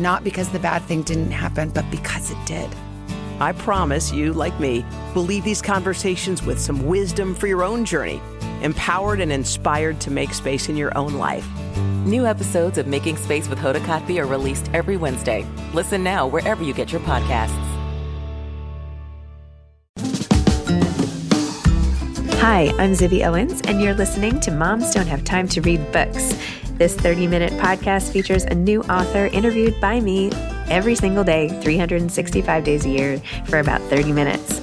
[0.00, 2.68] not because the bad thing didn't happen, but because it did.
[3.40, 7.84] I promise you, like me, will leave these conversations with some wisdom for your own
[7.84, 8.20] journey,
[8.62, 11.46] empowered and inspired to make space in your own life.
[12.04, 15.46] New episodes of Making Space with Hoda Kotb are released every Wednesday.
[15.72, 17.66] Listen now wherever you get your podcasts.
[22.40, 26.34] Hi, I'm Zibby Owens, and you're listening to Moms Don't Have Time to Read Books.
[26.80, 30.32] This 30 minute podcast features a new author interviewed by me
[30.70, 34.62] every single day, 365 days a year, for about 30 minutes.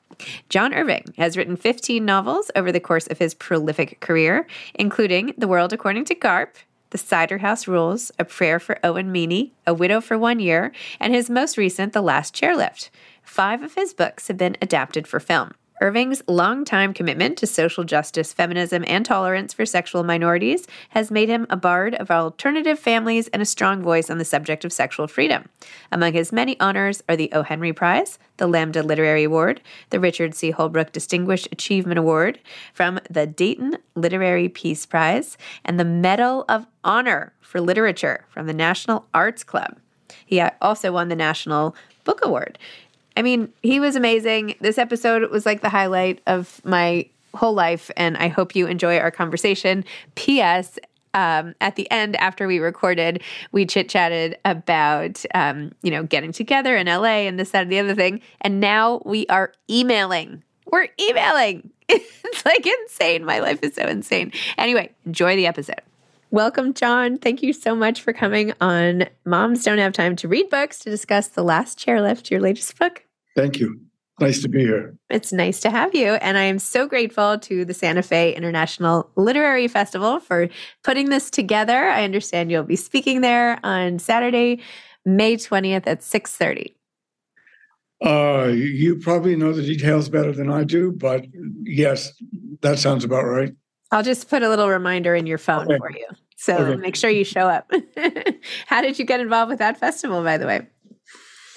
[0.49, 5.49] John Irving has written 15 novels over the course of his prolific career, including The
[5.49, 6.57] World According to GARP,
[6.91, 11.15] the Cider House Rules, A Prayer for Owen Meany, A Widow for One Year, and
[11.15, 12.89] his most recent, The Last Chairlift.
[13.29, 15.53] Five of his books have been adapted for film.
[15.83, 21.47] Irving's longtime commitment to social justice, feminism, and tolerance for sexual minorities has made him
[21.51, 25.45] a bard of alternative families and a strong voice on the subject of sexual freedom.
[25.93, 27.43] Among his many honors are the O.
[27.43, 30.51] Henry Prize, the Lambda Literary Award, the Richard C.
[30.51, 32.41] Holbrooke Distinguished Achievement Award
[32.73, 35.37] from the Dayton Literary Peace Prize,
[35.67, 39.77] and the Medal of Honor for Literature from the National Arts Club.
[40.25, 42.59] He also won the National Book Award.
[43.19, 44.55] I mean, he was amazing.
[44.61, 48.97] This episode was like the highlight of my whole life, and I hope you enjoy
[48.99, 49.85] our conversation.
[50.15, 50.79] P.S.
[51.15, 53.21] Um, at the end, after we recorded,
[53.51, 57.73] we chit chatted about, um, you know, getting together in LA and this, that, and
[57.73, 58.21] the other thing.
[58.41, 60.45] And now we are emailing.
[60.71, 61.71] We're emailing.
[61.89, 63.25] it's like insane.
[63.25, 64.31] My life is so insane.
[64.57, 65.83] Anyway, enjoy the episode.
[66.31, 67.19] Welcome, John.
[67.19, 70.91] Thank you so much for coming on Moms Don't Have Time to Read Books to
[70.91, 73.03] discuss The Last Chairlift, your latest book.
[73.39, 73.81] Thank you.
[74.19, 74.97] Nice to be here.
[75.11, 76.15] It's nice to have you.
[76.15, 80.49] And I am so grateful to the Santa Fe International Literary Festival for
[80.83, 81.85] putting this together.
[81.85, 84.61] I understand you'll be speaking there on Saturday,
[85.05, 86.75] May 20th at 6:30.
[88.05, 91.25] Uh, you probably know the details better than I do, but
[91.63, 92.13] yes,
[92.63, 93.55] that sounds about right.
[93.93, 95.79] I'll just put a little reminder in your phone okay.
[95.79, 96.07] for you.
[96.37, 96.81] So okay.
[96.81, 97.71] make sure you show up.
[98.67, 100.67] How did you get involved with that festival, by the way?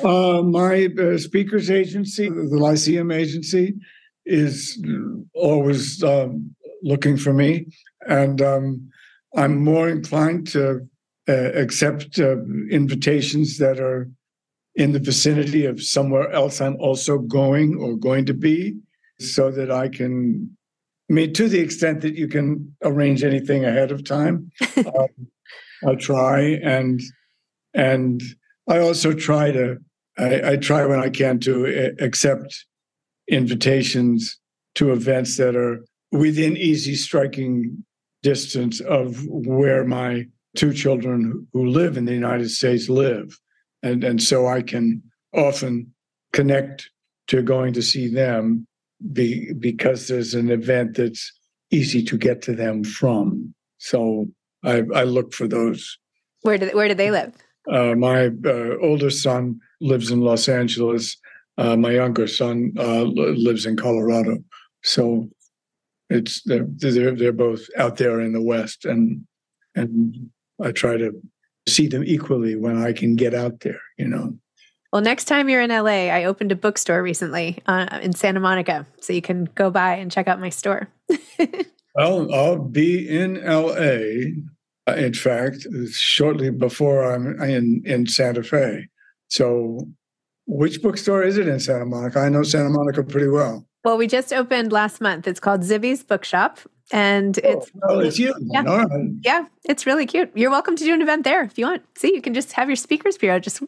[0.03, 3.75] Uh, my uh, speakers agency, the Lyceum agency,
[4.25, 4.83] is
[5.33, 7.67] always um, looking for me.
[8.07, 8.89] And um,
[9.35, 10.87] I'm more inclined to
[11.29, 12.37] uh, accept uh,
[12.69, 14.09] invitations that are
[14.75, 18.77] in the vicinity of somewhere else I'm also going or going to be,
[19.19, 20.49] so that I can.
[21.09, 25.09] I mean, to the extent that you can arrange anything ahead of time, um,
[25.85, 27.01] I try and
[27.73, 28.21] and
[28.67, 29.77] I also try to.
[30.17, 32.65] I, I try when I can to uh, accept
[33.27, 34.37] invitations
[34.75, 37.83] to events that are within easy striking
[38.23, 40.25] distance of where my
[40.55, 43.37] two children who live in the United States live.
[43.83, 45.01] And, and so I can
[45.33, 45.93] often
[46.33, 46.89] connect
[47.27, 48.67] to going to see them
[49.13, 51.31] be, because there's an event that's
[51.71, 53.53] easy to get to them from.
[53.77, 54.27] So
[54.63, 55.97] I, I look for those.
[56.41, 57.33] Where do, where do they live?
[57.69, 61.17] Uh, my uh, oldest son lives in Los Angeles.
[61.57, 64.37] Uh, my younger son uh, lives in Colorado.
[64.83, 65.29] So
[66.09, 69.25] it's they're, they're they're both out there in the West, and
[69.75, 70.29] and
[70.61, 71.11] I try to
[71.67, 73.81] see them equally when I can get out there.
[73.97, 74.37] You know.
[74.91, 78.85] Well, next time you're in LA, I opened a bookstore recently uh, in Santa Monica,
[78.99, 80.89] so you can go by and check out my store.
[81.95, 84.41] well, I'll be in LA.
[84.87, 88.87] Uh, in fact, shortly before I'm in in Santa Fe.
[89.27, 89.87] So,
[90.47, 92.19] which bookstore is it in Santa Monica?
[92.19, 93.65] I know Santa Monica pretty well.
[93.83, 95.27] Well, we just opened last month.
[95.27, 96.59] It's called Zibby's Bookshop,
[96.91, 98.33] and oh, it's oh, it's you.
[98.51, 98.63] Yeah.
[98.63, 98.87] Right.
[99.21, 100.31] yeah, it's really cute.
[100.35, 101.83] You're welcome to do an event there if you want.
[101.97, 103.39] See, you can just have your speakers bureau.
[103.39, 103.61] Just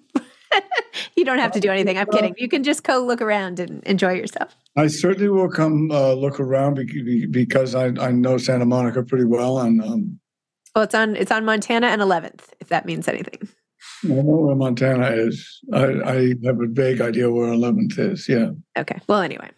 [1.15, 1.98] you don't have to do anything.
[1.98, 2.36] I'm kidding.
[2.38, 4.56] You can just go look around and enjoy yourself.
[4.75, 6.80] I certainly will come uh, look around
[7.31, 10.19] because I, I know Santa Monica pretty well, and um,
[10.75, 12.42] well, it's on it's on Montana and 11th.
[12.60, 13.48] If that means anything.
[14.06, 15.62] I know where Montana is.
[15.72, 18.28] I, I have a vague idea where 11th is.
[18.28, 18.50] Yeah.
[18.78, 19.00] Okay.
[19.08, 19.50] Well, anyway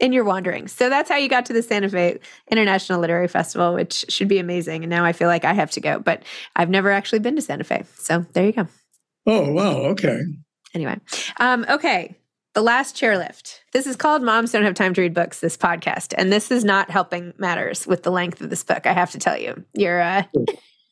[0.00, 0.72] in your wanderings.
[0.72, 2.18] So that's how you got to the Santa Fe
[2.50, 4.84] International Literary Festival, which should be amazing.
[4.84, 6.22] And now I feel like I have to go, but
[6.56, 7.84] I've never actually been to Santa Fe.
[7.96, 8.68] So there you go.
[9.26, 9.76] Oh, wow.
[9.88, 10.20] Okay.
[10.74, 10.98] Anyway,
[11.38, 12.16] um, okay.
[12.54, 13.60] The last chairlift.
[13.72, 16.14] This is called Moms Don't Have Time to Read Books, this podcast.
[16.16, 19.18] And this is not helping matters with the length of this book, I have to
[19.18, 19.64] tell you.
[19.74, 20.22] You're, uh,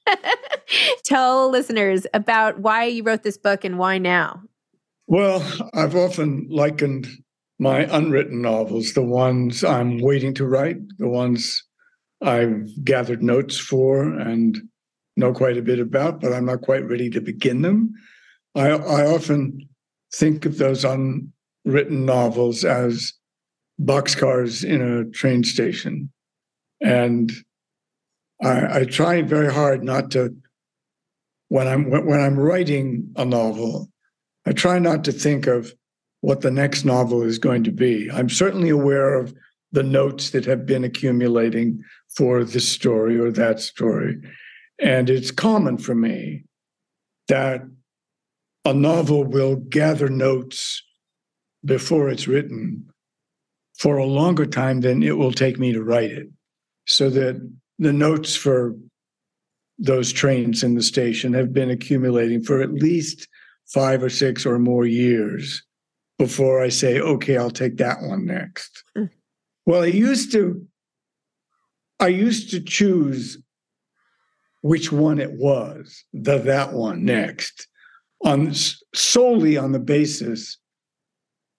[1.04, 4.42] tell listeners about why you wrote this book and why now.
[5.06, 7.08] Well, I've often likened
[7.58, 11.64] my unwritten novels, the ones I'm waiting to write, the ones
[12.20, 14.58] I've gathered notes for and
[15.16, 17.94] know quite a bit about, but I'm not quite ready to begin them.
[18.54, 19.68] I, I often
[20.14, 20.84] think of those
[21.66, 23.12] unwritten novels as
[23.80, 26.10] boxcars in a train station.
[26.80, 27.32] And
[28.42, 30.34] I, I try very hard not to
[31.48, 33.88] when I'm when I'm writing a novel,
[34.46, 35.72] I try not to think of
[36.20, 38.10] what the next novel is going to be.
[38.10, 39.32] I'm certainly aware of
[39.70, 41.82] the notes that have been accumulating
[42.16, 44.16] for this story or that story.
[44.80, 46.44] And it's common for me
[47.28, 47.62] that
[48.64, 50.82] a novel will gather notes
[51.64, 52.86] before it's written
[53.78, 56.28] for a longer time than it will take me to write it.
[56.86, 57.36] So that
[57.78, 58.74] the notes for
[59.78, 63.28] those trains in the station have been accumulating for at least
[63.66, 65.62] five or six or more years
[66.18, 68.84] before I say, okay, I'll take that one next.
[68.96, 69.10] Mm.
[69.66, 70.64] Well, I used to,
[72.00, 73.38] I used to choose
[74.62, 77.68] which one it was, the that one next,
[78.24, 78.52] on
[78.94, 80.58] solely on the basis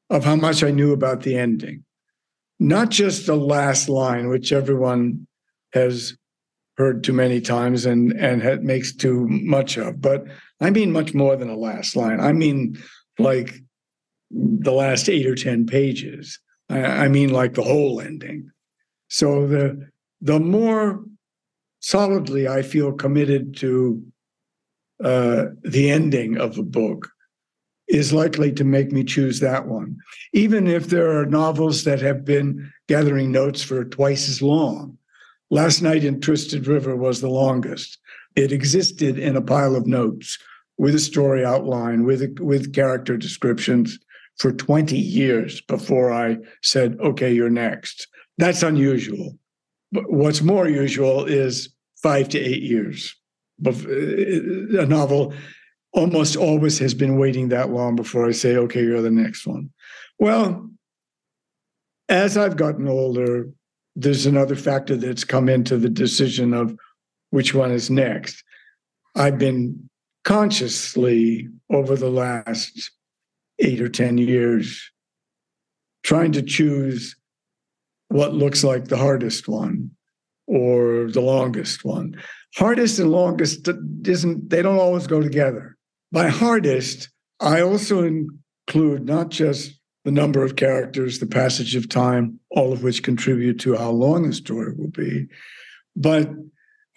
[0.09, 1.83] of how much I knew about the ending,
[2.59, 5.27] not just the last line, which everyone
[5.73, 6.17] has
[6.77, 10.25] heard too many times and and makes too much of, but
[10.61, 12.19] I mean much more than a last line.
[12.19, 12.77] I mean
[13.19, 13.55] like
[14.31, 16.39] the last eight or 10 pages.
[16.69, 18.51] I, I mean, like the whole ending.
[19.09, 19.89] So the
[20.21, 21.03] the more
[21.79, 24.03] solidly I feel committed to
[25.03, 27.09] uh, the ending of a book
[27.87, 29.97] is likely to make me choose that one,
[30.33, 34.97] even if there are novels that have been gathering notes for twice as long.
[35.49, 37.97] Last Night in Twisted River was the longest.
[38.35, 40.37] It existed in a pile of notes
[40.77, 43.97] with a story outline, with with character descriptions,
[44.37, 48.07] for 20 years before I said, okay, you're next.
[48.37, 49.37] That's unusual.
[49.91, 51.69] But what's more usual is
[52.01, 53.15] five to eight years.
[53.65, 55.33] Uh, a novel
[55.93, 59.71] almost always has been waiting that long before I say, okay, you're the next one.
[60.19, 60.69] Well,
[62.09, 63.49] as I've gotten older,
[63.95, 66.77] there's another factor that's come into the decision of
[67.31, 68.43] which one is next.
[69.15, 69.89] I've been
[70.23, 72.91] consciously over the last
[73.59, 74.91] eight or 10 years
[76.03, 77.15] trying to choose
[78.09, 79.91] what looks like the hardest one.
[80.49, 82.15] or the longest one.
[82.55, 83.67] Hardest and longest
[84.05, 85.76] isn't, they don't always go together.
[86.11, 87.09] By hardest,
[87.39, 92.83] I also include not just the number of characters, the passage of time, all of
[92.83, 95.27] which contribute to how long the story will be.
[95.95, 96.29] But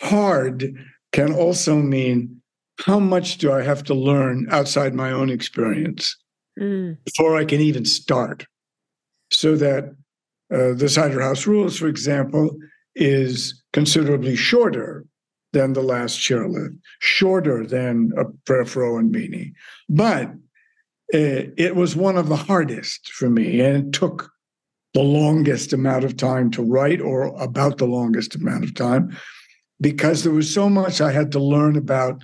[0.01, 0.77] hard
[1.13, 2.41] can also mean
[2.85, 6.17] how much do I have to learn outside my own experience
[6.59, 6.97] mm.
[7.05, 8.47] before I can even start?
[9.33, 9.85] So that
[10.53, 12.57] uh, the Cider House Rules, for example,
[12.95, 15.05] is considerably shorter
[15.53, 19.53] than the last chairlift, shorter than a prayer for Owen Meany.
[19.89, 20.29] But
[21.13, 24.31] uh, it was one of the hardest for me, and it took
[24.95, 29.17] the longest amount of time to write, or about the longest amount of time,
[29.81, 32.23] because there was so much I had to learn about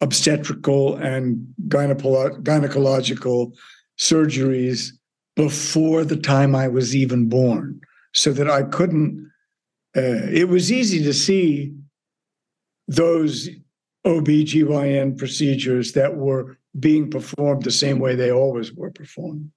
[0.00, 3.54] obstetrical and gynecolo- gynecological
[3.98, 4.90] surgeries
[5.34, 7.80] before the time I was even born,
[8.12, 9.30] so that I couldn't.
[9.96, 11.74] Uh, it was easy to see
[12.88, 13.48] those
[14.04, 19.50] OB/GYN procedures that were being performed the same way they always were performed.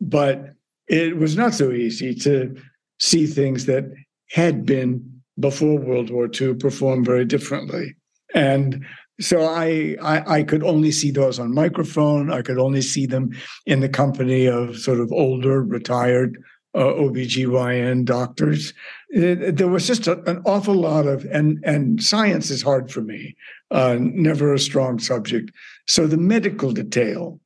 [0.00, 0.54] But
[0.88, 2.54] it was not so easy to
[3.00, 3.84] see things that
[4.30, 7.96] had been before World War II performed very differently.
[8.34, 8.84] And
[9.20, 12.30] so I, I, I could only see those on microfilm.
[12.30, 13.30] I could only see them
[13.64, 16.38] in the company of sort of older, retired
[16.76, 18.74] uh, OBGYN doctors.
[19.08, 23.00] It, there was just a, an awful lot of, and, and science is hard for
[23.00, 23.34] me,
[23.70, 25.50] uh, never a strong subject.
[25.86, 27.40] So the medical detail,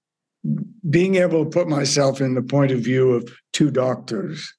[0.89, 4.53] being able to put myself in the point of view of two doctors,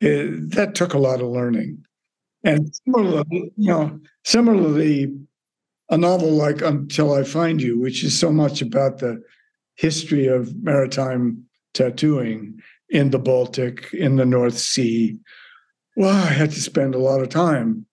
[0.00, 1.84] it, that took a lot of learning.
[2.42, 5.14] And similarly, you know, similarly,
[5.90, 9.22] a novel like Until I Find You, which is so much about the
[9.76, 12.60] history of maritime tattooing
[12.94, 15.18] in the Baltic, in the North Sea.
[15.96, 17.86] Well, I had to spend a lot of time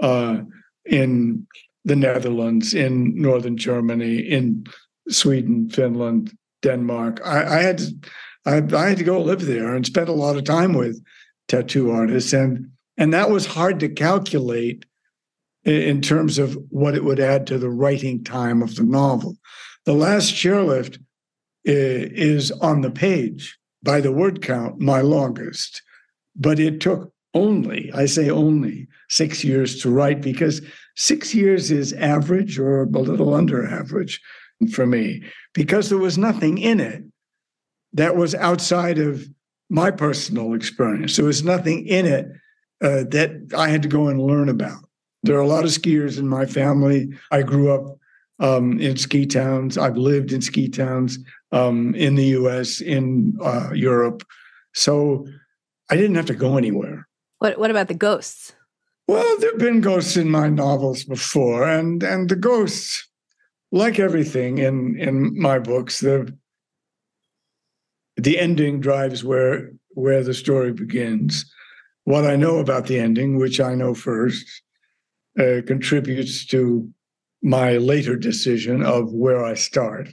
[0.00, 0.42] uh,
[0.86, 1.46] in
[1.84, 4.64] the Netherlands, in northern Germany, in
[5.08, 6.32] Sweden, Finland,
[6.62, 7.20] Denmark.
[7.24, 7.94] I, I had to,
[8.46, 11.02] I, I, had to go live there and spend a lot of time with
[11.48, 14.84] tattoo artists, and and that was hard to calculate
[15.64, 19.36] in terms of what it would add to the writing time of the novel.
[19.84, 20.98] The last chairlift
[21.64, 25.82] is on the page by the word count, my longest.
[26.34, 30.62] But it took only, I say only, six years to write because
[30.96, 34.20] six years is average or a little under average
[34.72, 35.22] for me
[35.52, 37.02] because there was nothing in it
[37.92, 39.28] that was outside of
[39.70, 41.16] my personal experience.
[41.16, 42.26] There was nothing in it
[42.82, 44.82] uh, that I had to go and learn about.
[45.22, 47.08] There are a lot of skiers in my family.
[47.30, 47.98] I grew up
[48.40, 49.78] um, in ski towns.
[49.78, 51.18] I've lived in ski towns
[51.52, 54.22] um, in the US, in uh, Europe.
[54.74, 55.26] So
[55.90, 57.06] I didn't have to go anywhere.
[57.38, 58.54] What, what about the ghosts?
[59.06, 63.06] Well, there have been ghosts in my novels before, and, and the ghosts,
[63.70, 66.34] like everything in, in my books, the,
[68.16, 71.44] the ending drives where, where the story begins.
[72.04, 74.46] What I know about the ending, which I know first,
[75.38, 76.88] uh, contributes to
[77.42, 80.08] my later decision of where I start.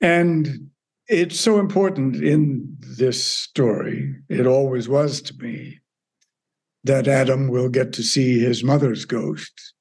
[0.00, 0.70] And
[1.06, 5.80] it's so important in this story, it always was to me,
[6.84, 9.74] that Adam will get to see his mother's ghost,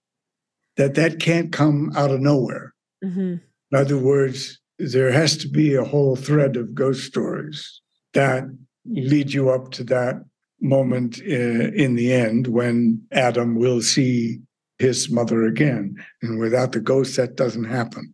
[0.78, 2.74] that that can't come out of nowhere.
[3.04, 3.36] Mm-hmm.
[3.72, 7.82] In other words, there has to be a whole thread of ghost stories
[8.14, 8.44] that
[8.86, 10.24] lead you up to that
[10.62, 14.40] moment uh, in the end when Adam will see
[14.80, 15.96] his mother again.
[16.22, 18.14] And without the ghost, that doesn't happen.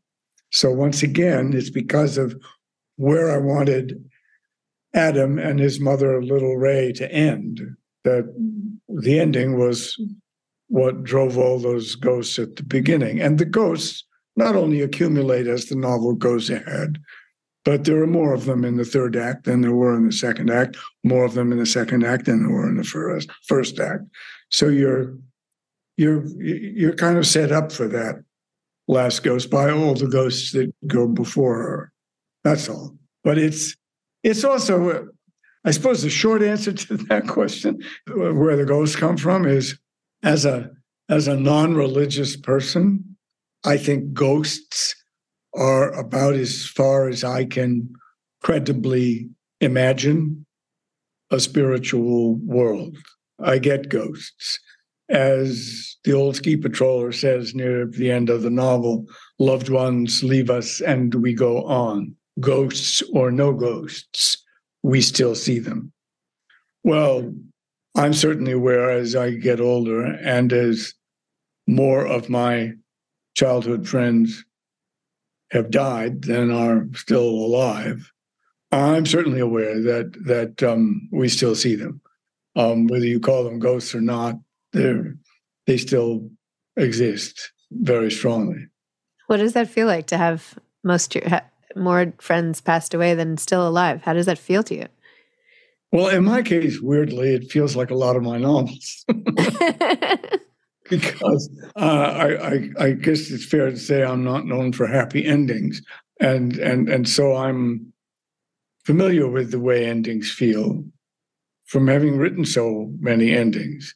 [0.54, 2.40] So once again, it's because of
[2.98, 4.04] where I wanted
[4.94, 7.60] Adam and his mother, little Ray, to end.
[8.04, 8.32] That
[8.88, 10.00] the ending was
[10.68, 13.20] what drove all those ghosts at the beginning.
[13.20, 14.06] And the ghosts
[14.36, 17.00] not only accumulate as the novel goes ahead,
[17.66, 20.12] but there are more of them in the third act than there were in the
[20.12, 23.30] second act, more of them in the second act than there were in the first
[23.48, 24.04] first act.
[24.50, 25.18] So you're
[25.98, 28.24] you're you're kind of set up for that
[28.88, 31.92] last ghost by all the ghosts that go before her.
[32.44, 32.98] That's all.
[33.24, 33.76] But it's
[34.24, 35.08] it's also,
[35.66, 39.78] I suppose, the short answer to that question, where the ghosts come from, is
[40.24, 40.72] as a
[41.10, 43.18] as a non-religious person,
[43.66, 44.96] I think ghosts
[45.54, 47.94] are about as far as I can
[48.42, 49.30] credibly
[49.62, 50.46] imagine
[51.30, 52.98] a spiritual world.
[53.40, 54.60] I get ghosts.
[55.10, 59.06] As the old ski patroller says near the end of the novel,
[59.40, 64.44] loved ones leave us and we go on ghosts or no ghosts,
[64.82, 65.92] we still see them.
[66.84, 67.34] Well,
[67.96, 70.94] I'm certainly aware as I get older and as
[71.68, 72.74] more of my
[73.36, 74.44] childhood friends
[75.52, 78.12] have died than are still alive.
[78.72, 82.02] I'm certainly aware that that um, we still see them,
[82.56, 84.36] um, whether you call them ghosts or not.
[84.74, 84.96] They
[85.66, 86.30] they still
[86.76, 88.68] exist very strongly.
[89.28, 91.24] What does that feel like to have most your,
[91.76, 94.02] more friends passed away than still alive?
[94.02, 94.88] How does that feel to you?
[95.92, 99.06] Well, in my case, weirdly, it feels like a lot of my novels.
[100.90, 105.26] because uh, I, I, I, guess it's fair to say I'm not known for happy
[105.26, 105.82] endings,
[106.20, 107.94] and and and so I'm
[108.84, 110.84] familiar with the way endings feel
[111.66, 113.94] from having written so many endings.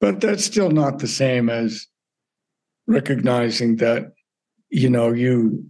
[0.00, 1.86] But that's still not the same as
[2.86, 4.12] recognizing that
[4.70, 5.64] you know you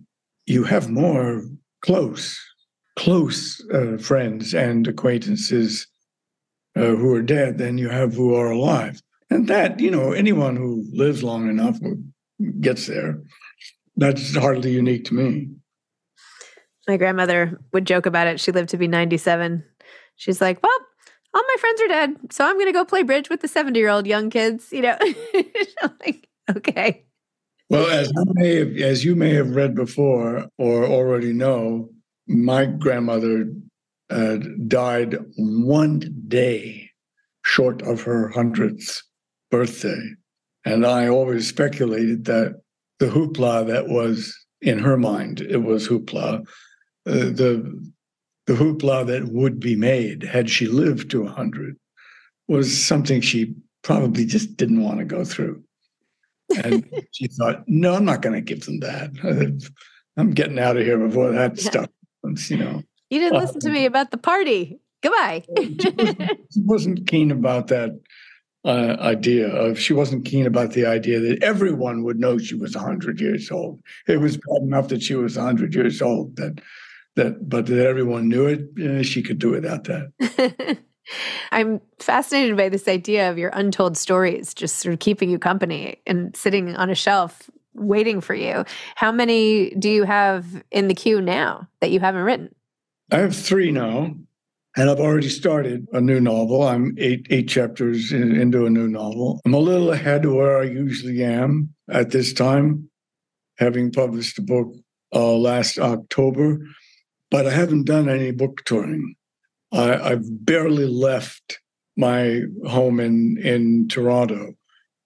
[0.47, 1.43] you have more
[1.83, 2.39] close
[2.97, 5.87] close uh, friends and acquaintances
[6.77, 10.57] uh, who are dead than you have who are alive and that, you know, anyone
[10.57, 11.79] who lives long enough
[12.61, 13.21] gets there.
[13.97, 15.51] That's hardly unique to me.
[16.87, 18.41] My grandmother would joke about it.
[18.41, 19.65] She lived to be 97.
[20.17, 20.79] She's like, well,
[21.35, 23.79] all my friends are dead, so I'm going to go play bridge with the 70
[23.79, 24.99] year old young kids, you know?
[26.05, 27.05] Like, okay.
[27.71, 31.91] Well, as you, may have, as you may have read before or already know,
[32.27, 33.53] my grandmother
[34.11, 36.91] uh, died one day
[37.45, 39.03] short of her hundredth
[39.51, 40.01] birthday.
[40.65, 42.61] And I always speculated that
[42.99, 46.45] the hoopla that was in her mind, it was hoopla, uh,
[47.05, 47.91] the
[48.49, 51.77] the hoopla that would be made had she lived to 100
[52.49, 55.63] was something she probably just didn't want to go through.
[56.65, 59.71] And she thought, no, I'm not going to give them that.
[60.17, 61.91] I'm getting out of here before that stuff.
[62.25, 64.81] You know, you didn't listen to me about the party.
[65.03, 65.45] Goodbye.
[65.59, 68.01] she, wasn't, she wasn't keen about that
[68.65, 72.75] uh, idea of she wasn't keen about the idea that everyone would know she was
[72.75, 73.83] 100 years old.
[74.07, 76.61] It was bad enough that she was 100 years old that
[77.19, 78.69] that but that everyone knew it.
[78.81, 80.79] Eh, she could do without that.
[81.53, 86.01] I'm fascinated by this idea of your untold stories just sort of keeping you company
[86.07, 88.65] and sitting on a shelf waiting for you.
[88.95, 92.55] How many do you have in the queue now that you haven't written?
[93.11, 94.15] I have three now
[94.77, 96.63] and I've already started a new novel.
[96.63, 99.41] I'm eight eight chapters in, into a new novel.
[99.45, 102.91] I'm a little ahead of where I usually am at this time,
[103.57, 104.73] having published a book
[105.15, 106.59] uh, last October,
[107.31, 109.15] but I haven't done any book touring.
[109.73, 111.61] I, I've barely left
[111.97, 114.55] my home in in Toronto.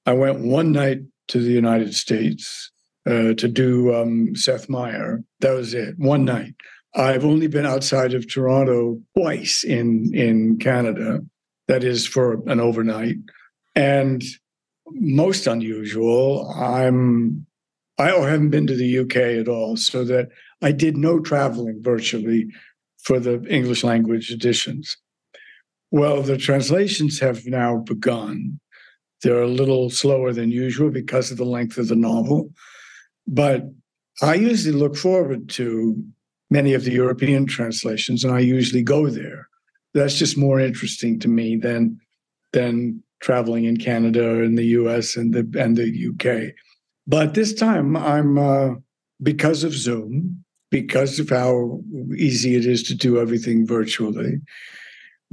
[0.06, 2.70] I went one night to the United States
[3.06, 5.22] uh, to do um, Seth Meyer.
[5.40, 6.54] That was it, one night.
[6.94, 11.20] I've only been outside of Toronto twice in in Canada.
[11.68, 13.16] That is for an overnight,
[13.74, 14.22] and
[14.90, 16.50] most unusual.
[16.50, 17.46] I'm
[17.98, 20.28] I haven't been to the UK at all, so that
[20.62, 22.48] I did no traveling virtually
[23.02, 24.96] for the English language editions.
[25.90, 28.60] Well, the translations have now begun.
[29.22, 32.50] They're a little slower than usual because of the length of the novel,
[33.26, 33.64] but
[34.20, 36.02] I usually look forward to
[36.50, 39.48] many of the European translations, and I usually go there.
[39.94, 41.98] That's just more interesting to me than
[42.52, 45.16] than traveling in Canada in the U.S.
[45.16, 46.54] and the and the UK.
[47.06, 48.74] But this time, I'm uh,
[49.22, 51.80] because of Zoom, because of how
[52.16, 54.40] easy it is to do everything virtually,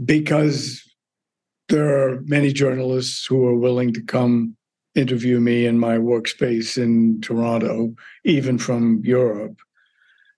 [0.04, 0.84] because
[1.70, 4.56] there are many journalists who are willing to come
[4.96, 9.58] interview me in my workspace in Toronto, even from Europe.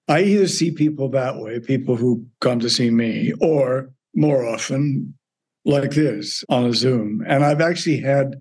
[0.08, 5.16] I either see people that way, people who come to see me, or more often
[5.66, 7.24] like this on a Zoom.
[7.28, 8.40] And I've actually had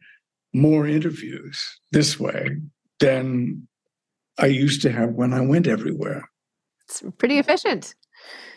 [0.52, 2.48] more interviews this way
[2.98, 3.66] than
[4.38, 6.29] I used to have when I went everywhere.
[6.90, 7.94] It's pretty efficient.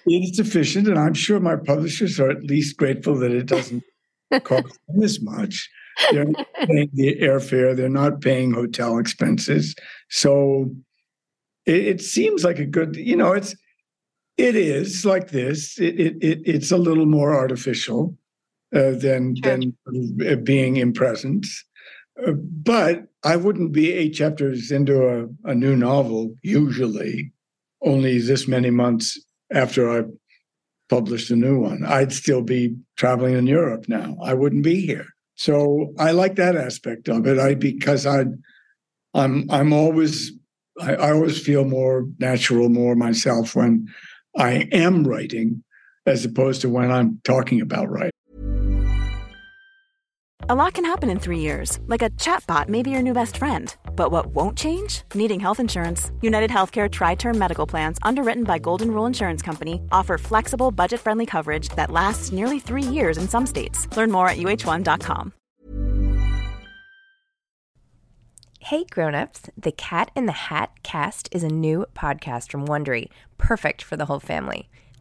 [0.07, 3.83] It's efficient, and I'm sure my publishers are at least grateful that it doesn't
[4.43, 5.69] cost them as much.
[6.11, 9.75] They're not paying the airfare, they're not paying hotel expenses.
[10.09, 10.75] So
[11.67, 13.55] it, it, seems like a good, you know, it's
[14.37, 15.79] it is like this.
[15.79, 18.17] It, it, it it's a little more artificial
[18.75, 19.75] uh, than than
[20.43, 21.63] being in presence.
[22.25, 27.32] Uh, but I wouldn't be eight chapters into a, a new novel usually,
[27.83, 29.19] only this many months
[29.51, 30.03] after I
[30.89, 31.83] published a new one.
[31.85, 34.15] I'd still be traveling in Europe now.
[34.23, 35.05] I wouldn't be here.
[35.35, 37.39] So I like that aspect of it.
[37.39, 38.25] I because I
[39.13, 40.31] I'm I'm always
[40.79, 43.87] I, I always feel more natural, more myself when
[44.37, 45.63] I am writing
[46.05, 48.12] as opposed to when I'm talking about writing.
[50.49, 53.37] A lot can happen in three years, like a chatbot may be your new best
[53.37, 53.73] friend.
[53.95, 55.03] But what won't change?
[55.15, 56.11] Needing health insurance.
[56.19, 60.99] United Healthcare Tri Term Medical Plans, underwritten by Golden Rule Insurance Company, offer flexible, budget
[60.99, 63.87] friendly coverage that lasts nearly three years in some states.
[63.95, 65.31] Learn more at uh1.com.
[68.59, 73.81] Hey grown-ups, the Cat in the Hat cast is a new podcast from Wondery, perfect
[73.81, 74.67] for the whole family.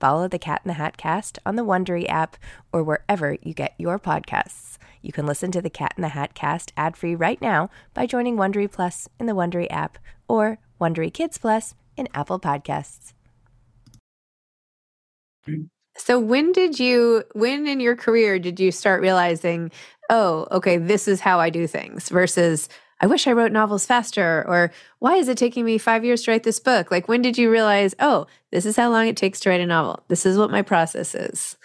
[0.00, 2.36] Follow the Cat in the Hat cast on the Wondery app
[2.72, 4.78] or wherever you get your podcasts.
[5.02, 8.36] You can listen to the Cat in the Hat cast ad-free right now by joining
[8.36, 13.12] Wondery Plus in the Wondery app or Wondery Kids Plus in Apple Podcasts.
[15.96, 19.70] So when did you when in your career did you start realizing,
[20.10, 22.68] "Oh, okay, this is how I do things" versus
[23.00, 26.30] I wish I wrote novels faster, or why is it taking me five years to
[26.30, 26.90] write this book?
[26.90, 29.66] Like, when did you realize, oh, this is how long it takes to write a
[29.66, 30.04] novel?
[30.08, 31.56] This is what my process is.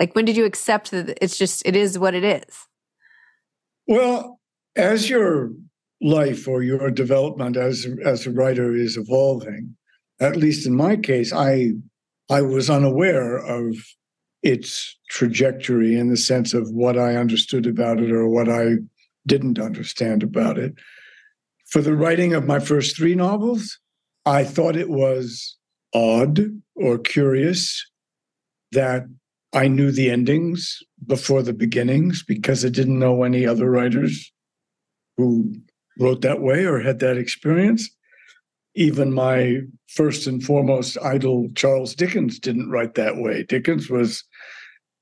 [0.00, 2.66] Like, when did you accept that it's just, it is what it is?
[3.86, 4.40] Well,
[4.74, 5.52] as your
[6.00, 9.76] life or your development as, as a writer is evolving,
[10.20, 11.72] at least in my case, I
[12.30, 13.76] I was unaware of
[14.42, 18.76] its trajectory in the sense of what I understood about it or what I
[19.26, 20.74] didn't understand about it.
[21.66, 23.78] For the writing of my first three novels,
[24.26, 25.56] I thought it was
[25.94, 26.40] odd
[26.74, 27.84] or curious
[28.72, 29.04] that
[29.52, 34.32] I knew the endings before the beginnings because I didn't know any other writers
[35.16, 35.54] who
[35.98, 37.90] wrote that way or had that experience.
[38.74, 39.58] Even my
[39.88, 43.42] first and foremost idol, Charles Dickens, didn't write that way.
[43.42, 44.24] Dickens was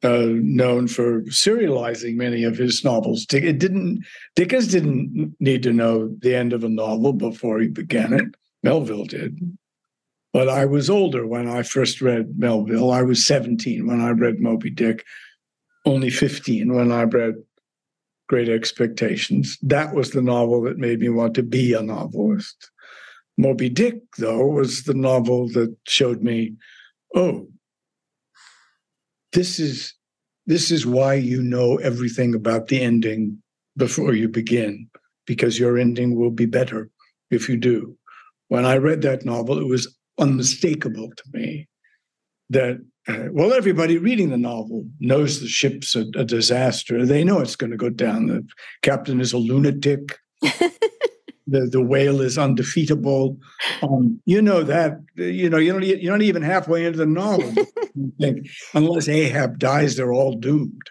[0.03, 3.27] uh, known for serializing many of his novels.
[3.33, 8.13] It didn't Dickens didn't need to know the end of a novel before he began
[8.13, 8.35] it.
[8.63, 9.39] Melville did.
[10.33, 12.93] But I was older when I first read Melville.
[12.93, 15.05] I was 17 when I read Moby Dick,
[15.85, 17.35] only 15 when I read
[18.29, 19.59] Great Expectations.
[19.61, 22.71] That was the novel that made me want to be a novelist.
[23.37, 26.55] Moby Dick, though, was the novel that showed me,
[27.15, 27.49] oh,
[29.33, 29.95] this is
[30.47, 33.41] this is why you know everything about the ending
[33.77, 34.89] before you begin
[35.27, 36.91] because your ending will be better
[37.31, 37.97] if you do.
[38.49, 41.69] When i read that novel it was unmistakable to me
[42.51, 47.07] that uh, well everybody reading the novel knows the ship's a, a disaster.
[47.07, 48.27] They know it's going to go down.
[48.27, 48.47] The
[48.83, 50.19] captain is a lunatic
[51.51, 53.37] the the whale is undefeatable.
[53.83, 57.53] Um, you know that you know you don't you're not even halfway into the novel.
[58.21, 60.91] think unless Ahab dies, they're all doomed.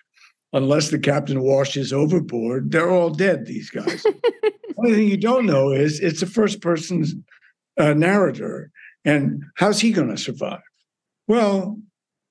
[0.52, 3.46] Unless the captain washes overboard, they're all dead.
[3.46, 4.04] These guys.
[4.04, 4.14] The
[4.78, 7.06] only thing you don't know is it's a first person
[7.78, 8.72] uh, narrator,
[9.06, 10.62] and how's he going to survive?
[11.28, 11.80] Well,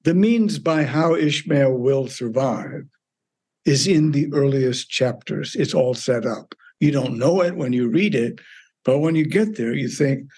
[0.05, 2.85] the means by how Ishmael will survive
[3.65, 5.55] is in the earliest chapters.
[5.55, 6.55] It's all set up.
[6.81, 8.41] You don't know it when you read it,
[8.85, 10.29] but when you get there, you think,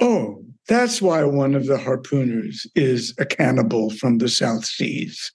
[0.00, 5.30] oh, that's why one of the harpooners is a cannibal from the South Seas.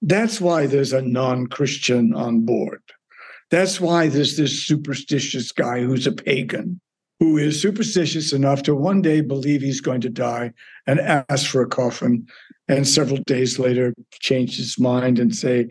[0.00, 2.80] That's why there's a non Christian on board.
[3.50, 6.80] That's why there's this superstitious guy who's a pagan,
[7.18, 10.52] who is superstitious enough to one day believe he's going to die
[10.86, 12.26] and ask for a coffin,
[12.68, 15.68] and several days later change his mind and say,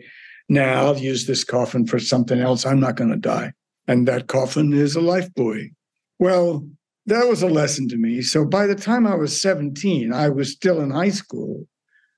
[0.48, 2.64] now I'll use this coffin for something else.
[2.64, 3.52] I'm not going to die.
[3.86, 5.74] And that coffin is a life buoy.
[6.18, 6.68] Well,
[7.06, 8.22] that was a lesson to me.
[8.22, 11.66] So by the time I was 17, I was still in high school.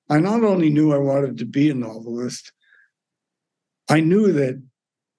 [0.08, 2.52] I not only knew I wanted to be a novelist,
[3.88, 4.60] I knew that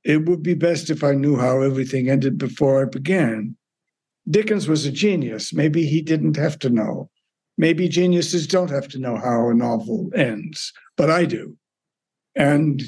[0.03, 3.55] it would be best if I knew how everything ended before I began.
[4.29, 5.53] Dickens was a genius.
[5.53, 7.09] Maybe he didn't have to know.
[7.57, 11.57] Maybe geniuses don't have to know how a novel ends, but I do.
[12.35, 12.81] And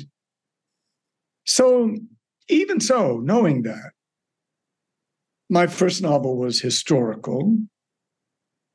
[1.45, 1.95] so,
[2.49, 3.91] even so, knowing that,
[5.49, 7.57] my first novel was historical.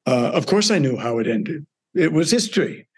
[0.06, 1.66] Uh, of course, I knew how it ended.
[1.94, 2.88] it was history.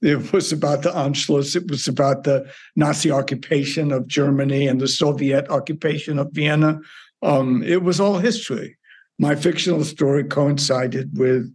[0.00, 1.56] It was about the Anschluss.
[1.56, 6.80] It was about the Nazi occupation of Germany and the Soviet occupation of Vienna.
[7.22, 8.78] Um, it was all history.
[9.18, 11.52] My fictional story coincided with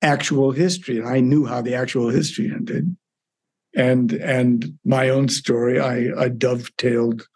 [0.00, 2.96] actual history, and I knew how the actual history ended.
[3.74, 7.26] And and my own story, I, I dovetailed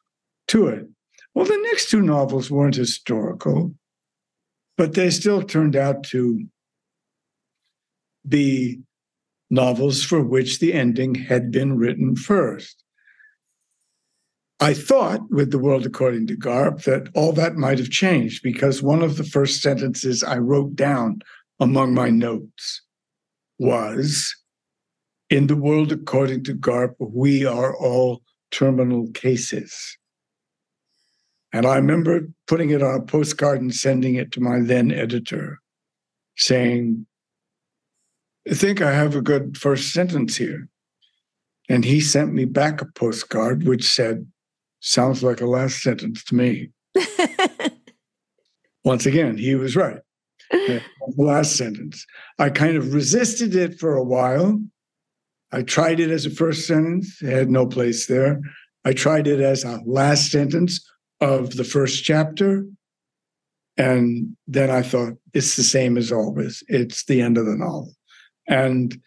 [0.48, 0.88] to it.
[1.34, 3.74] Well, the next two novels weren't historical,
[4.76, 6.46] but they still turned out to
[8.26, 8.80] be
[9.50, 12.82] novels for which the ending had been written first.
[14.60, 18.82] I thought with The World According to Garp that all that might have changed because
[18.82, 21.20] one of the first sentences I wrote down
[21.60, 22.82] among my notes
[23.58, 24.34] was
[25.30, 29.96] In the world according to Garp, we are all terminal cases.
[31.52, 35.60] And I remember putting it on a postcard and sending it to my then editor,
[36.36, 37.06] saying,
[38.48, 40.68] I think I have a good first sentence here.
[41.68, 44.26] And he sent me back a postcard which said,
[44.80, 46.68] Sounds like a last sentence to me.
[48.84, 50.00] Once again, he was right.
[50.50, 50.82] the
[51.16, 52.04] last sentence.
[52.38, 54.60] I kind of resisted it for a while.
[55.54, 58.40] I tried it as a first sentence, it had no place there.
[58.84, 60.84] I tried it as a last sentence
[61.20, 62.66] of the first chapter.
[63.76, 66.64] And then I thought, it's the same as always.
[66.66, 67.94] It's the end of the novel.
[68.48, 69.00] And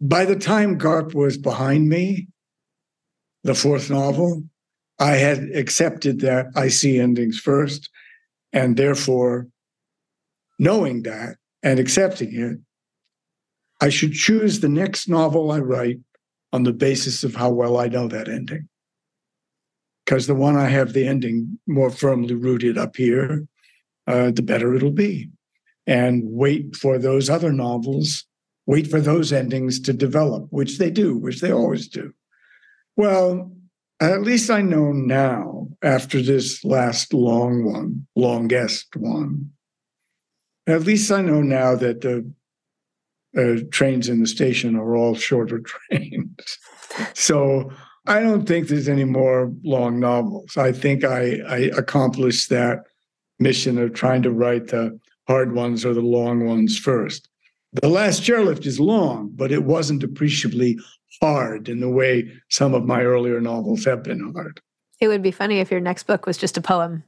[0.00, 2.28] by the time Garp was behind me,
[3.42, 4.44] the fourth novel,
[5.00, 7.90] I had accepted that I see endings first.
[8.52, 9.48] And therefore,
[10.60, 12.58] knowing that and accepting it,
[13.80, 16.00] I should choose the next novel I write
[16.52, 18.68] on the basis of how well I know that ending.
[20.04, 23.46] Because the one I have the ending more firmly rooted up here,
[24.06, 25.30] uh, the better it'll be.
[25.86, 28.24] And wait for those other novels
[28.68, 32.12] wait for those endings to develop, which they do, which they always do.
[32.96, 33.50] Well,
[33.98, 39.52] at least I know now, after this last long one, longest one,
[40.66, 42.30] at least I know now that the
[43.36, 45.60] uh, trains in the station are all shorter
[45.90, 46.58] trains.
[47.14, 47.70] so
[48.06, 50.56] I don't think there's any more long novels.
[50.56, 52.84] I think I, I accomplished that
[53.38, 57.28] mission of trying to write the hard ones or the long ones first.
[57.74, 60.78] The last chairlift is long, but it wasn't appreciably
[61.20, 64.60] hard in the way some of my earlier novels have been hard.
[65.00, 67.04] It would be funny if your next book was just a poem.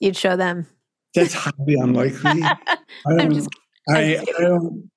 [0.00, 0.66] You'd show them.
[1.14, 2.42] That's highly unlikely.
[3.06, 3.48] I'm just.
[3.88, 4.90] I, I don't.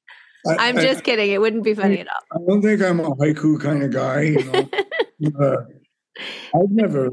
[0.47, 1.31] I, am just kidding.
[1.31, 2.41] It wouldn't be funny I, at all.
[2.41, 4.21] I don't think I'm a haiku kind of guy.
[4.21, 5.39] You know?
[5.39, 5.57] uh,
[6.55, 7.09] I've never,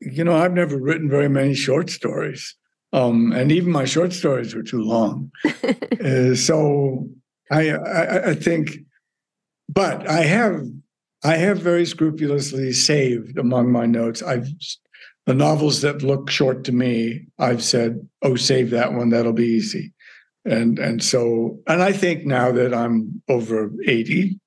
[0.00, 2.56] you know, I've never written very many short stories.
[2.92, 5.30] Um, and even my short stories were too long.
[6.04, 7.08] uh, so
[7.50, 8.78] I, I, I think,
[9.68, 10.60] but I have
[11.24, 14.22] I have very scrupulously saved among my notes.
[14.22, 14.46] I've
[15.26, 17.26] the novels that look short to me.
[17.38, 19.08] I've said, "Oh, save that one.
[19.08, 19.94] That'll be easy."
[20.44, 24.38] And and so and I think now that I'm over eighty,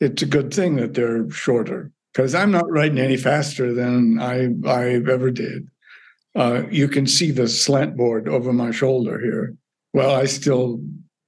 [0.00, 4.48] it's a good thing that they're shorter because I'm not writing any faster than I
[4.66, 5.68] I ever did
[6.34, 9.54] uh, you can see the slant board over my shoulder here.
[9.92, 10.80] Well, I still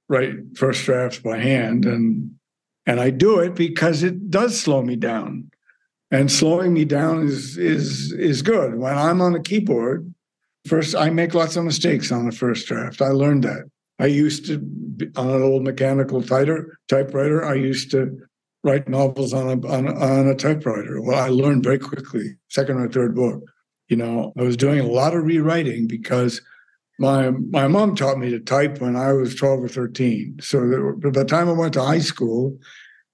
[0.09, 2.31] write first drafts by hand, and
[2.85, 5.51] and I do it because it does slow me down,
[6.09, 8.77] and slowing me down is is is good.
[8.77, 10.11] When I'm on a keyboard,
[10.67, 13.01] first I make lots of mistakes on the first draft.
[13.01, 13.69] I learned that.
[13.99, 14.55] I used to
[15.15, 17.45] on an old mechanical typer, typewriter.
[17.45, 18.17] I used to
[18.63, 21.01] write novels on a on, on a typewriter.
[21.01, 23.43] Well, I learned very quickly, second or third book
[23.87, 26.41] you know, I was doing a lot of rewriting because
[26.97, 30.37] my my mom taught me to type when I was 12 or 13.
[30.41, 32.57] So that, by the time I went to high school,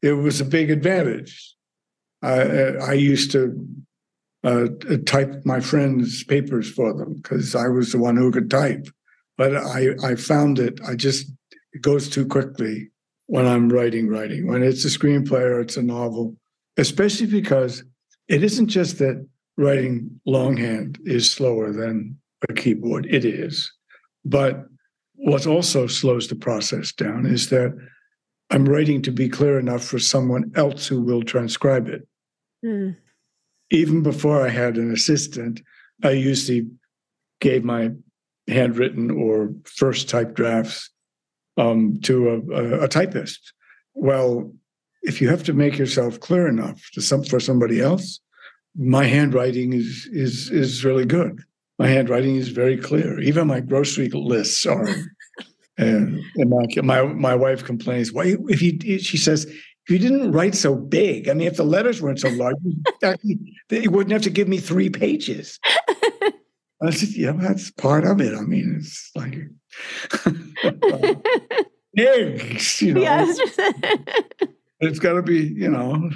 [0.01, 1.55] it was a big advantage.
[2.21, 2.41] I,
[2.75, 3.67] I used to
[4.43, 4.67] uh,
[5.05, 8.87] type my friends' papers for them because I was the one who could type.
[9.37, 11.31] But I, I found it, I just,
[11.73, 12.89] it goes too quickly
[13.27, 14.47] when I'm writing, writing.
[14.47, 16.35] When it's a screenplay or it's a novel,
[16.77, 17.83] especially because
[18.27, 19.25] it isn't just that
[19.57, 22.17] writing longhand is slower than
[22.49, 23.05] a keyboard.
[23.09, 23.71] It is.
[24.25, 24.65] But
[25.15, 27.75] what also slows the process down is that
[28.49, 32.07] I'm writing to be clear enough for someone else who will transcribe it.
[32.65, 32.97] Mm.
[33.69, 35.61] Even before I had an assistant,
[36.03, 36.67] I usually
[37.39, 37.91] gave my
[38.51, 40.89] handwritten or first type drafts
[41.57, 43.53] um, to a, a, a, typist.
[43.93, 44.51] Well,
[45.03, 48.19] if you have to make yourself clear enough to some for somebody else,
[48.77, 51.41] my handwriting is is is really good.
[51.77, 53.19] My handwriting is very clear.
[53.19, 54.87] Even my grocery lists are
[55.77, 56.85] And immaculate.
[56.85, 58.13] My my wife complains.
[58.13, 61.63] Why if you she says if you didn't write so big, I mean, if the
[61.63, 62.55] letters weren't so large,
[63.23, 65.59] you wouldn't have to give me three pages.
[66.83, 68.33] I said, yeah, that's part of it.
[68.33, 69.37] I mean, it's like
[71.97, 73.01] eggs, you know.
[73.01, 73.25] Yeah,
[74.79, 76.09] it's got to be, you know,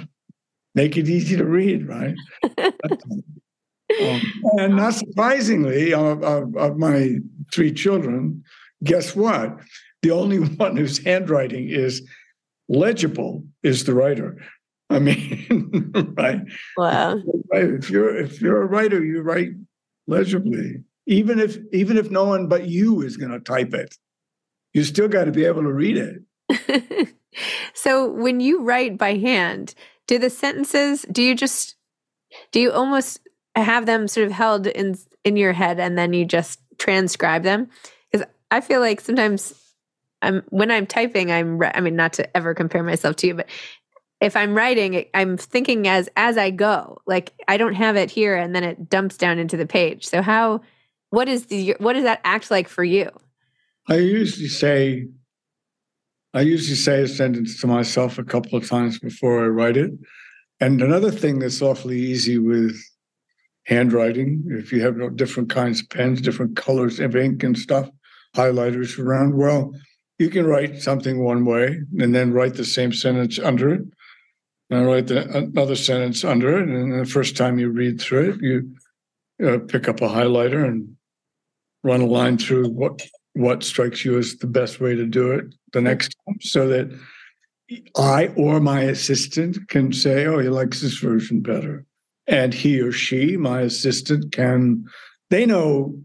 [0.74, 2.14] make it easy to read, right?
[2.58, 4.20] um,
[4.58, 7.18] and not surprisingly, of, of, of, my
[7.52, 8.42] three children,
[8.82, 9.56] guess what?
[10.02, 12.02] The only one whose handwriting is
[12.68, 14.36] legible is the writer.
[14.90, 16.40] I mean, right?
[16.76, 17.20] Wow.
[17.52, 19.50] If you're if you're a writer, you write
[20.06, 23.96] legibly, even if even if no one but you is going to type it.
[24.72, 27.14] You still got to be able to read it.
[27.74, 29.74] so when you write by hand,
[30.06, 31.06] do the sentences?
[31.10, 31.76] Do you just
[32.52, 33.20] do you almost
[33.54, 37.70] have them sort of held in in your head and then you just transcribe them?
[38.10, 39.54] Because I feel like sometimes
[40.22, 43.46] I'm when I'm typing, I'm I mean not to ever compare myself to you, but
[44.26, 46.98] if I'm writing, I'm thinking as as I go.
[47.06, 50.06] Like I don't have it here and then it dumps down into the page.
[50.06, 50.60] So how
[51.10, 53.08] what is the what does that act like for you?
[53.88, 55.06] I usually say
[56.34, 59.92] I usually say a sentence to myself a couple of times before I write it.
[60.58, 62.76] And another thing that's awfully easy with
[63.66, 67.88] handwriting, if you have different kinds of pens, different colors of ink and stuff,
[68.34, 69.72] highlighters around, well,
[70.18, 73.82] you can write something one way and then write the same sentence under it
[74.70, 76.68] and write the, another sentence under it.
[76.68, 78.76] And the first time you read through it, you
[79.46, 80.96] uh, pick up a highlighter and
[81.82, 83.02] run a line through what
[83.34, 86.90] what strikes you as the best way to do it the next time, so that
[87.96, 91.84] I or my assistant can say, "Oh, he likes this version better,"
[92.26, 94.86] and he or she, my assistant, can.
[95.28, 95.98] They know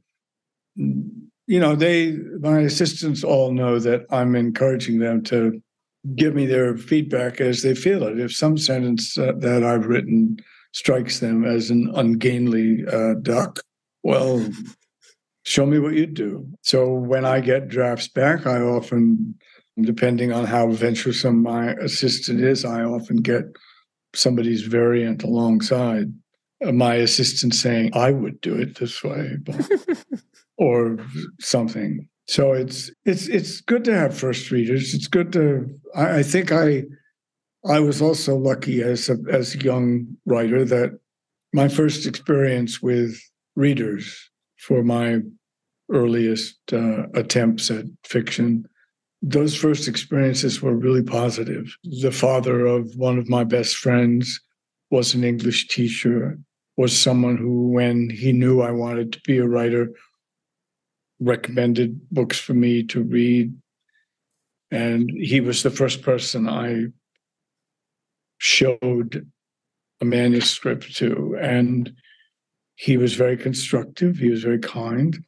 [1.51, 5.61] you know, they my assistants all know that I'm encouraging them to
[6.15, 8.19] give me their feedback as they feel it.
[8.19, 10.37] If some sentence uh, that I've written
[10.73, 13.59] strikes them as an ungainly uh, duck,
[14.03, 14.45] well,
[15.43, 16.47] show me what you do.
[16.61, 19.35] So when I get drafts back, I often,
[19.79, 23.43] depending on how venturesome my assistant is, I often get
[24.13, 26.11] somebody's variant alongside
[26.61, 29.37] my assistant saying, I would do it this way.
[29.41, 29.67] But
[30.61, 30.97] or
[31.39, 32.07] something.
[32.27, 34.93] So it's it's it's good to have first readers.
[34.93, 35.69] It's good to.
[35.95, 36.83] I, I think I
[37.65, 40.99] I was also lucky as a as a young writer that
[41.53, 43.19] my first experience with
[43.55, 45.21] readers for my
[45.91, 48.65] earliest uh, attempts at fiction
[49.21, 54.39] those first experiences were really positive the father of one of my best friends
[54.89, 56.39] was an english teacher
[56.77, 59.89] was someone who when he knew i wanted to be a writer
[61.21, 63.53] recommended books for me to read.
[64.71, 66.87] And he was the first person I
[68.39, 69.29] showed
[70.01, 71.37] a manuscript to.
[71.39, 71.93] And
[72.75, 75.23] he was very constructive, he was very kind.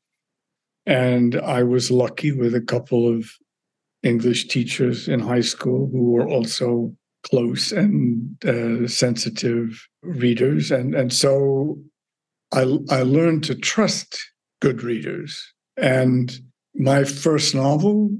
[0.85, 3.29] And I was lucky with a couple of
[4.01, 6.93] English teachers in high school who were also
[7.29, 10.71] close and uh, sensitive readers.
[10.71, 11.77] And, and so
[12.51, 14.19] I, I learned to trust
[14.59, 16.31] good readers and
[16.75, 18.15] my first novel,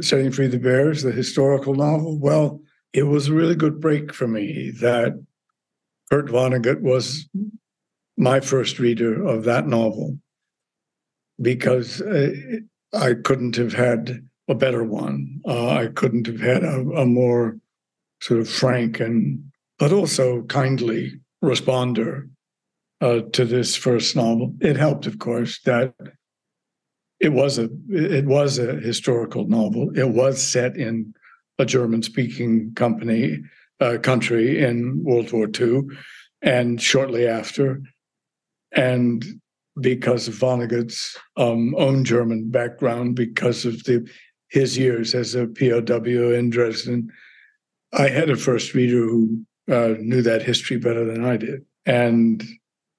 [0.00, 2.60] Setting Free the Bears, the historical novel, well,
[2.92, 5.12] it was a really good break for me that
[6.10, 7.28] Kurt Vonnegut was
[8.16, 10.18] my first reader of that novel
[11.40, 12.30] because uh,
[12.94, 15.40] I couldn't have had a better one.
[15.46, 17.58] Uh, I couldn't have had a, a, more
[18.22, 19.42] sort of frank and
[19.78, 22.28] but also kindly responder
[23.00, 24.54] uh, to this first novel.
[24.60, 25.92] It helped, of course, that
[27.20, 29.90] it was a it was a historical novel.
[29.96, 31.14] It was set in
[31.58, 33.40] a German speaking company
[33.80, 35.82] uh, country in World War II,
[36.42, 37.80] and shortly after,
[38.72, 39.24] and
[39.80, 44.08] because of Vonnegut's um, own German background, because of the
[44.50, 47.10] his years as a POW in Dresden,
[47.92, 52.44] I had a first reader who uh, knew that history better than I did, and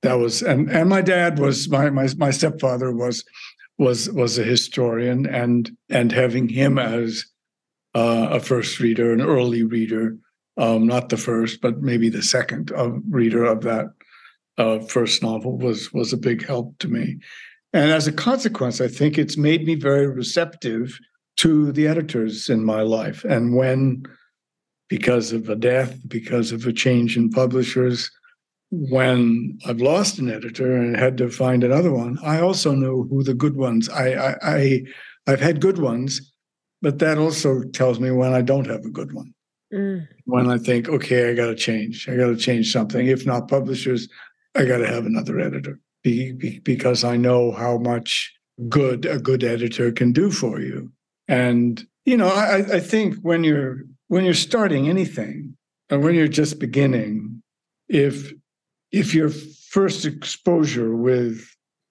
[0.02, 3.24] that was and and my dad was my my my stepfather was
[3.78, 7.26] was was a historian, and and having him as
[7.94, 10.18] uh, a first reader, an early reader,
[10.58, 13.88] um, not the first, but maybe the second of reader of that
[14.58, 17.18] uh, first novel was was a big help to me.
[17.74, 20.98] And as a consequence, I think it's made me very receptive
[21.38, 23.24] to the editors in my life.
[23.24, 24.04] And when,
[24.90, 28.10] because of a death, because of a change in publishers,
[28.70, 33.24] when I've lost an editor and had to find another one, I also know who
[33.24, 33.90] the good ones.
[33.90, 34.82] I I
[35.26, 36.34] I've had good ones,
[36.82, 39.34] but that also tells me when I don't have a good one.
[39.74, 40.08] Mm.
[40.26, 42.08] When I think, okay, I got to change.
[42.08, 43.08] I got to change something.
[43.08, 44.08] If not publishers,
[44.56, 48.34] I got to have another editor be, be, because I know how much
[48.70, 50.92] good a good editor can do for you.
[51.28, 55.58] And you know, I, I think when you're when you're starting anything,
[55.90, 57.42] and when you're just beginning,
[57.90, 58.32] if
[58.92, 61.46] if your first exposure with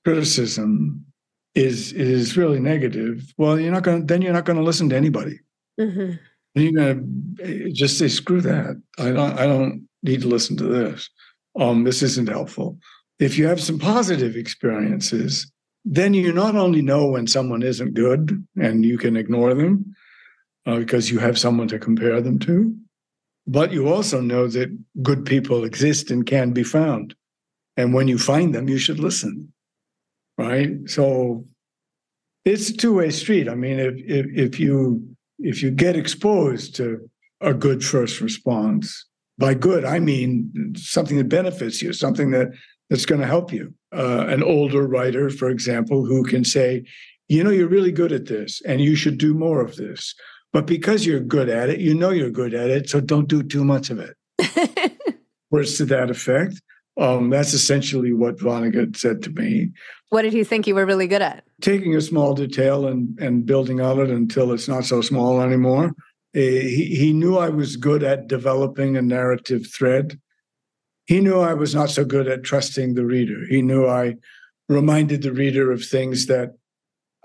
[0.04, 1.04] criticism
[1.54, 4.06] is is really negative, well, you're not going.
[4.06, 5.40] Then you're not going to listen to anybody.
[5.80, 6.12] Mm-hmm.
[6.54, 8.80] You're going to just say, "Screw that!
[8.98, 9.38] I don't.
[9.38, 11.08] I don't need to listen to this.
[11.58, 12.78] Um, this isn't helpful."
[13.18, 15.50] If you have some positive experiences,
[15.86, 19.94] then you not only know when someone isn't good and you can ignore them
[20.66, 22.76] uh, because you have someone to compare them to,
[23.46, 27.14] but you also know that good people exist and can be found.
[27.76, 29.52] And when you find them, you should listen.
[30.38, 30.70] Right.
[30.86, 31.46] So
[32.44, 33.48] it's a two-way street.
[33.48, 37.08] I mean, if, if if you if you get exposed to
[37.40, 39.06] a good first response,
[39.38, 42.48] by good I mean something that benefits you, something that
[42.90, 43.74] that's going to help you.
[43.94, 46.84] Uh, an older writer, for example, who can say,
[47.28, 50.14] you know, you're really good at this, and you should do more of this.
[50.56, 53.42] But because you're good at it, you know you're good at it, so don't do
[53.42, 54.16] too much of it.
[55.50, 56.62] Words to that effect.
[56.98, 59.72] Um, that's essentially what Vonnegut said to me.
[60.08, 61.44] What did he think you were really good at?
[61.60, 65.88] Taking a small detail and, and building on it until it's not so small anymore.
[66.34, 70.18] Uh, he, he knew I was good at developing a narrative thread.
[71.04, 73.44] He knew I was not so good at trusting the reader.
[73.50, 74.14] He knew I
[74.70, 76.54] reminded the reader of things that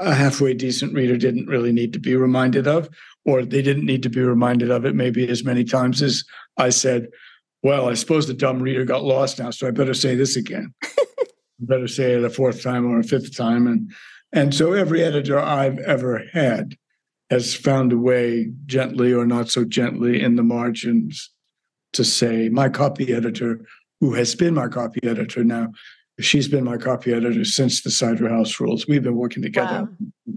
[0.01, 2.89] a halfway decent reader didn't really need to be reminded of,
[3.25, 6.23] or they didn't need to be reminded of it maybe as many times as
[6.57, 7.07] I said,
[7.63, 10.73] Well, I suppose the dumb reader got lost now, so I better say this again.
[11.59, 13.67] better say it a fourth time or a fifth time.
[13.67, 13.91] And
[14.33, 16.75] and so every editor I've ever had
[17.29, 21.29] has found a way, gently or not so gently, in the margins
[21.93, 23.61] to say, my copy editor,
[23.99, 25.69] who has been my copy editor now,
[26.19, 28.87] she's been my copy editor since the Cider House Rules.
[28.87, 29.89] We've been working together.
[30.25, 30.33] Wow.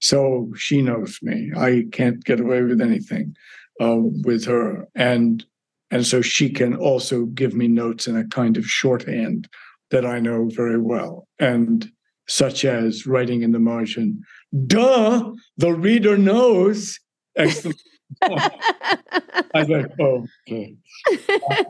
[0.00, 1.50] So she knows me.
[1.56, 3.34] I can't get away with anything
[3.80, 4.86] uh, with her.
[4.94, 5.44] And
[5.90, 9.48] and so she can also give me notes in a kind of shorthand
[9.90, 11.26] that I know very well.
[11.38, 11.90] And
[12.26, 14.22] such as writing in the margin,
[14.66, 17.00] duh, the reader knows.
[17.36, 17.80] Excellent.
[18.22, 20.76] I like, oh, okay.
[21.28, 21.66] right.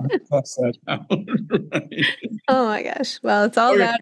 [2.49, 3.21] Oh my gosh.
[3.23, 4.01] Well, it's all about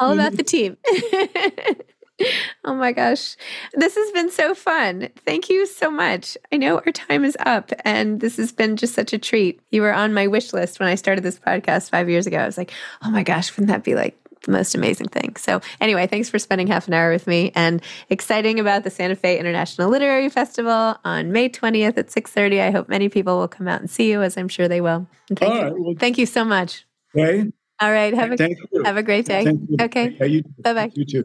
[0.00, 0.76] all about the team.
[2.64, 3.36] oh my gosh.
[3.74, 5.08] This has been so fun.
[5.24, 6.36] Thank you so much.
[6.52, 9.60] I know our time is up and this has been just such a treat.
[9.70, 12.38] You were on my wish list when I started this podcast 5 years ago.
[12.38, 15.36] I was like, "Oh my gosh, wouldn't that be like the most amazing thing.
[15.36, 19.16] So, anyway, thanks for spending half an hour with me and exciting about the Santa
[19.16, 22.60] Fe International Literary Festival on May 20th at 6:30.
[22.60, 25.06] I hope many people will come out and see you as I'm sure they will.
[25.28, 25.82] And thank you.
[25.82, 26.84] well, thank you so much.
[27.16, 27.50] Okay.
[27.80, 28.48] All right, have a
[28.84, 29.46] have a great day.
[29.80, 30.16] Okay.
[30.20, 30.92] Yeah, Bye-bye.
[30.94, 31.24] You too.